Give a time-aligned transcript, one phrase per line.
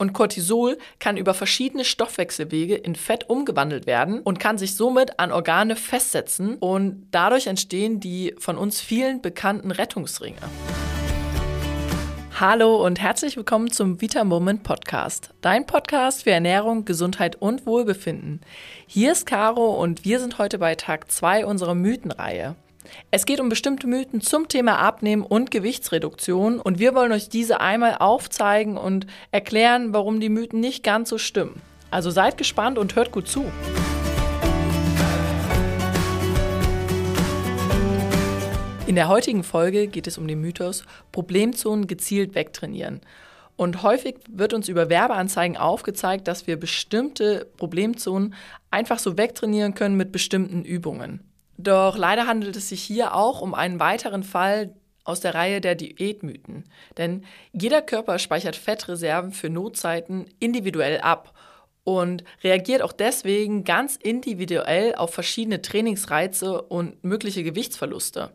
[0.00, 5.32] Und Cortisol kann über verschiedene Stoffwechselwege in Fett umgewandelt werden und kann sich somit an
[5.32, 10.38] Organe festsetzen und dadurch entstehen die von uns vielen bekannten Rettungsringe.
[12.38, 18.40] Hallo und herzlich willkommen zum Vita Moment Podcast, dein Podcast für Ernährung, Gesundheit und Wohlbefinden.
[18.86, 22.54] Hier ist Caro und wir sind heute bei Tag 2 unserer Mythenreihe.
[23.10, 27.60] Es geht um bestimmte Mythen zum Thema Abnehmen und Gewichtsreduktion und wir wollen euch diese
[27.60, 31.60] einmal aufzeigen und erklären, warum die Mythen nicht ganz so stimmen.
[31.90, 33.46] Also seid gespannt und hört gut zu.
[38.86, 43.02] In der heutigen Folge geht es um den Mythos Problemzonen gezielt wegtrainieren.
[43.54, 48.34] Und häufig wird uns über Werbeanzeigen aufgezeigt, dass wir bestimmte Problemzonen
[48.70, 51.20] einfach so wegtrainieren können mit bestimmten Übungen.
[51.58, 55.74] Doch leider handelt es sich hier auch um einen weiteren Fall aus der Reihe der
[55.74, 56.64] Diätmythen.
[56.96, 61.34] Denn jeder Körper speichert Fettreserven für Notzeiten individuell ab
[61.82, 68.30] und reagiert auch deswegen ganz individuell auf verschiedene Trainingsreize und mögliche Gewichtsverluste.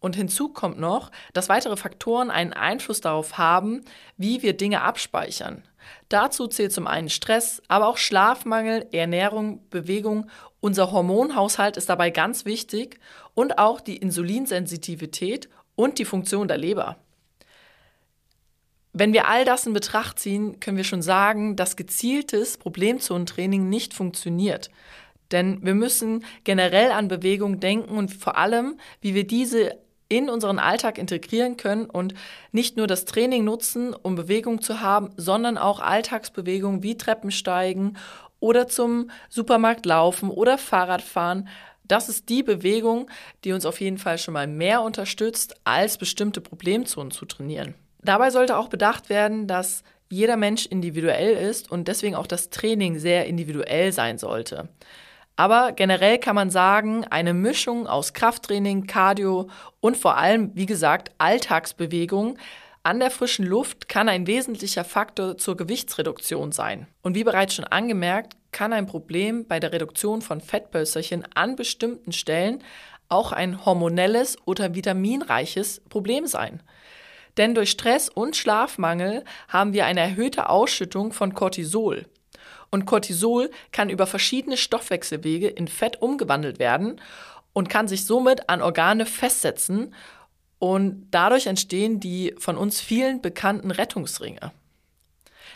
[0.00, 3.86] Und hinzu kommt noch, dass weitere Faktoren einen Einfluss darauf haben,
[4.18, 5.62] wie wir Dinge abspeichern.
[6.10, 10.28] Dazu zählt zum einen Stress, aber auch Schlafmangel, Ernährung, Bewegung.
[10.64, 12.98] Unser Hormonhaushalt ist dabei ganz wichtig
[13.34, 16.96] und auch die Insulinsensitivität und die Funktion der Leber.
[18.94, 23.92] Wenn wir all das in Betracht ziehen, können wir schon sagen, dass gezieltes Problemzonentraining nicht
[23.92, 24.70] funktioniert.
[25.32, 29.78] Denn wir müssen generell an Bewegung denken und vor allem, wie wir diese
[30.08, 32.14] in unseren Alltag integrieren können und
[32.52, 37.98] nicht nur das Training nutzen, um Bewegung zu haben, sondern auch Alltagsbewegungen wie Treppensteigen
[38.44, 41.48] oder zum Supermarkt laufen oder Fahrradfahren.
[41.82, 43.10] Das ist die Bewegung,
[43.42, 47.74] die uns auf jeden Fall schon mal mehr unterstützt, als bestimmte Problemzonen zu trainieren.
[48.02, 52.98] Dabei sollte auch bedacht werden, dass jeder Mensch individuell ist und deswegen auch das Training
[52.98, 54.68] sehr individuell sein sollte.
[55.36, 59.48] Aber generell kann man sagen, eine Mischung aus Krafttraining, Cardio
[59.80, 62.36] und vor allem, wie gesagt, Alltagsbewegung
[62.84, 66.86] an der frischen Luft kann ein wesentlicher Faktor zur Gewichtsreduktion sein.
[67.02, 72.12] Und wie bereits schon angemerkt, kann ein Problem bei der Reduktion von Fettpölsterchen an bestimmten
[72.12, 72.62] Stellen
[73.08, 76.62] auch ein hormonelles oder vitaminreiches Problem sein.
[77.38, 82.04] Denn durch Stress und Schlafmangel haben wir eine erhöhte Ausschüttung von Cortisol.
[82.70, 87.00] Und Cortisol kann über verschiedene Stoffwechselwege in Fett umgewandelt werden
[87.54, 89.94] und kann sich somit an Organe festsetzen
[90.58, 94.52] und dadurch entstehen die von uns vielen bekannten Rettungsringe.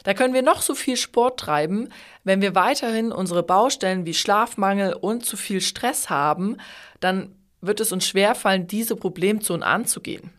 [0.05, 1.89] Da können wir noch so viel Sport treiben,
[2.25, 6.59] wenn wir weiterhin unsere Baustellen wie Schlafmangel und zu viel Stress haben,
[7.01, 10.31] dann wird es uns schwerfallen, diese Problemzonen anzugehen.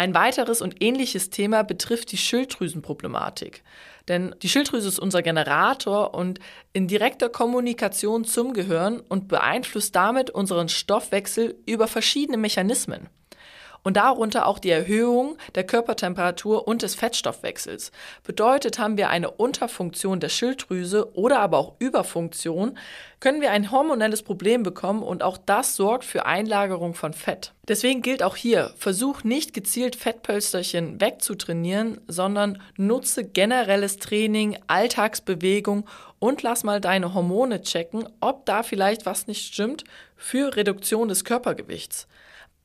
[0.00, 3.62] Ein weiteres und ähnliches Thema betrifft die Schilddrüsenproblematik.
[4.08, 6.38] Denn die Schilddrüse ist unser Generator und
[6.72, 13.10] in direkter Kommunikation zum Gehirn und beeinflusst damit unseren Stoffwechsel über verschiedene Mechanismen
[13.82, 17.92] und darunter auch die Erhöhung der Körpertemperatur und des Fettstoffwechsels.
[18.24, 22.78] Bedeutet, haben wir eine Unterfunktion der Schilddrüse oder aber auch Überfunktion,
[23.20, 27.52] können wir ein hormonelles Problem bekommen und auch das sorgt für Einlagerung von Fett.
[27.68, 35.86] Deswegen gilt auch hier, versuch nicht gezielt Fettpölsterchen wegzutrainieren, sondern nutze generelles Training, Alltagsbewegung
[36.18, 39.84] und lass mal deine Hormone checken, ob da vielleicht was nicht stimmt
[40.16, 42.08] für Reduktion des Körpergewichts.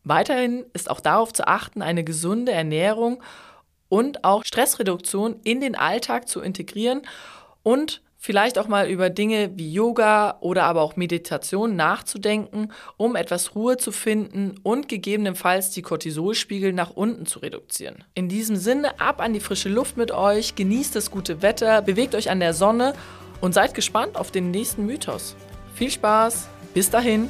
[0.06, 3.22] Weiterhin ist auch darauf zu achten, eine gesunde Ernährung
[3.90, 7.02] und auch Stressreduktion in den Alltag zu integrieren
[7.64, 13.56] und vielleicht auch mal über Dinge wie Yoga oder aber auch Meditation nachzudenken, um etwas
[13.56, 18.04] Ruhe zu finden und gegebenenfalls die Cortisolspiegel nach unten zu reduzieren.
[18.14, 22.14] In diesem Sinne ab an die frische Luft mit euch, genießt das gute Wetter, bewegt
[22.14, 22.94] euch an der Sonne
[23.42, 25.36] und seid gespannt auf den nächsten Mythos.
[25.76, 27.30] Viel Spaß, bis dahin.